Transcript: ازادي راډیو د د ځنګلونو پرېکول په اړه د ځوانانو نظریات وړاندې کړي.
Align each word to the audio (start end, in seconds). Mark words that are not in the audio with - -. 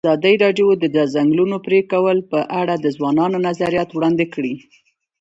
ازادي 0.07 0.33
راډیو 0.43 0.67
د 0.81 0.85
د 0.95 0.97
ځنګلونو 1.13 1.55
پرېکول 1.67 2.17
په 2.31 2.39
اړه 2.61 2.73
د 2.77 2.85
ځوانانو 2.97 3.37
نظریات 3.47 3.89
وړاندې 3.93 4.25
کړي. 4.33 4.53